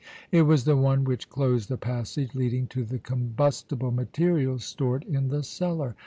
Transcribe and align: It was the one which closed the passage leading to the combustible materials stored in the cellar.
It 0.31 0.41
was 0.41 0.63
the 0.63 0.75
one 0.75 1.03
which 1.03 1.29
closed 1.29 1.69
the 1.69 1.77
passage 1.77 2.33
leading 2.33 2.65
to 2.69 2.83
the 2.83 2.97
combustible 2.97 3.91
materials 3.91 4.65
stored 4.65 5.03
in 5.03 5.27
the 5.27 5.43
cellar. 5.43 5.95